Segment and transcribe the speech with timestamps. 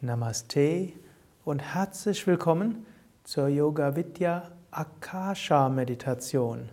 [0.00, 0.92] Namaste
[1.44, 2.86] und herzlich willkommen
[3.24, 6.68] zur Yoga Vidya Akasha Meditation.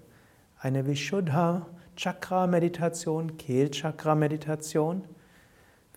[0.59, 1.65] Eine Vishuddha
[1.96, 5.05] Chakra Meditation, Kehlchakra Meditation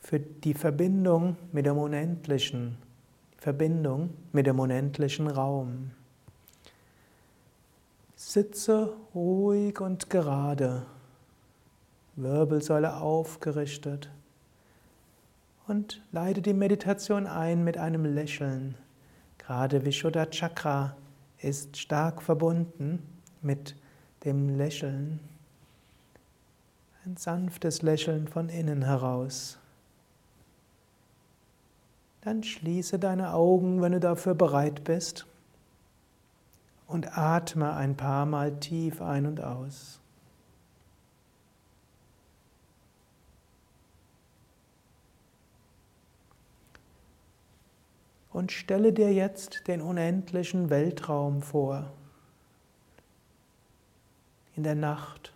[0.01, 2.79] für die Verbindung mit dem Unendlichen,
[3.37, 5.91] Verbindung mit dem unendlichen Raum.
[8.17, 10.87] Sitze ruhig und gerade,
[12.17, 14.09] Wirbelsäule aufgerichtet
[15.69, 18.75] und leite die Meditation ein mit einem Lächeln.
[19.37, 20.97] Gerade Vishuddha Chakra
[21.41, 23.03] ist stark verbunden
[23.43, 23.77] mit
[24.25, 25.21] dem Lächeln.
[27.05, 29.59] Ein sanftes Lächeln von innen heraus.
[32.23, 35.27] Dann schließe deine Augen, wenn du dafür bereit bist,
[36.87, 40.01] und atme ein paar Mal tief ein und aus.
[48.39, 51.91] Und stelle dir jetzt den unendlichen Weltraum vor.
[54.55, 55.33] In der Nacht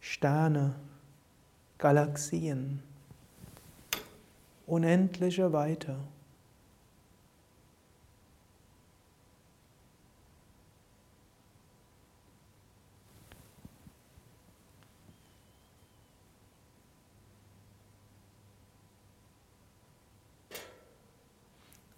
[0.00, 0.74] Sterne,
[1.78, 2.82] Galaxien,
[4.66, 5.94] unendliche Weite.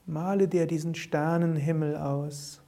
[0.06, 2.60] Male dir diesen Sternenhimmel aus.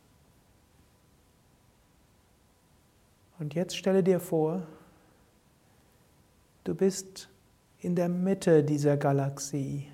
[3.39, 4.67] Und jetzt stelle dir vor,
[6.65, 7.29] du bist
[7.81, 9.87] in der Mitte dieser Galaxie.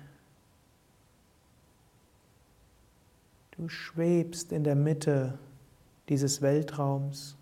[3.51, 5.37] Du schwebst in der Mitte
[6.09, 7.37] dieses Weltraums.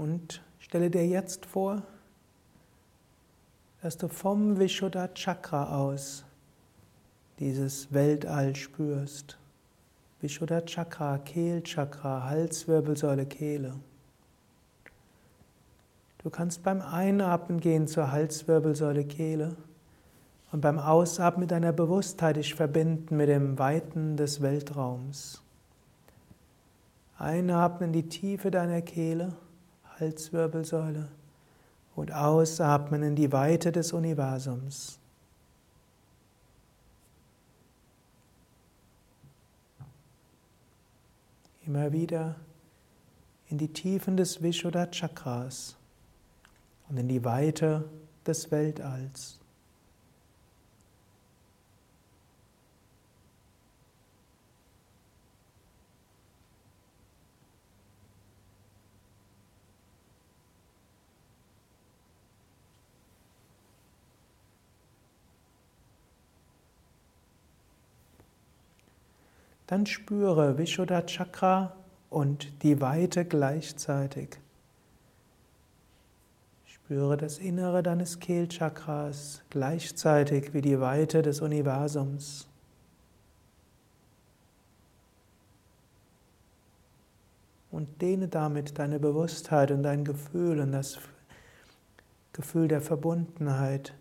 [0.00, 1.82] Und stelle dir jetzt vor,
[3.82, 6.24] dass du vom Vishuddha Chakra aus
[7.38, 9.36] dieses Weltall spürst.
[10.22, 13.74] Vishuddha Chakra, Kehlchakra, Halswirbelsäule, Kehle.
[16.22, 19.54] Du kannst beim Einatmen gehen zur Halswirbelsäule, Kehle
[20.50, 25.42] und beim Ausatmen mit deiner Bewusstheit dich verbinden mit dem Weiten des Weltraums.
[27.18, 29.34] Einatmen in die Tiefe deiner Kehle.
[30.00, 31.08] Halswirbelsäule
[31.94, 34.98] und ausatmen in die Weite des Universums.
[41.66, 42.36] Immer wieder
[43.48, 45.76] in die Tiefen des Vishuddha Chakras
[46.88, 47.84] und in die Weite
[48.26, 49.39] des Weltalls.
[69.70, 71.76] Dann spüre Vishuddha Chakra
[72.08, 74.30] und die Weite gleichzeitig.
[76.64, 82.48] Spüre das Innere deines Kehlchakras gleichzeitig wie die Weite des Universums.
[87.70, 90.98] Und dehne damit deine Bewusstheit und dein Gefühl und das
[92.32, 93.94] Gefühl der Verbundenheit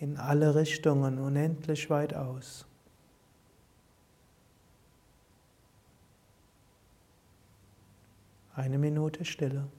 [0.00, 2.66] in alle Richtungen unendlich weit aus.
[8.58, 9.70] Eine Minute Stille.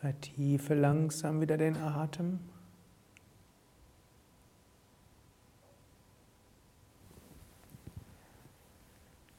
[0.00, 2.38] Vertiefe langsam wieder den Atem.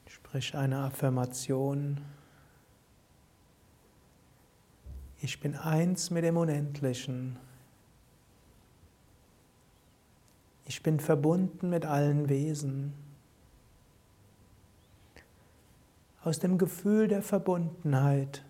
[0.06, 2.02] Sprich eine Affirmation.
[5.22, 7.38] Ich bin eins mit dem Unendlichen.
[10.66, 12.92] Ich bin verbunden mit allen Wesen.
[16.22, 18.44] Aus dem Gefühl der Verbundenheit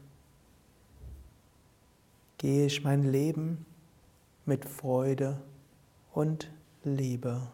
[2.41, 3.67] gehe ich mein Leben
[4.47, 5.43] mit Freude
[6.15, 6.51] und
[6.85, 7.49] Liebe.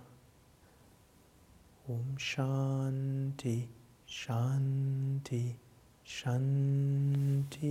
[1.88, 3.68] Om Shanti,
[4.06, 5.56] Shanti,
[6.04, 7.66] Shanti.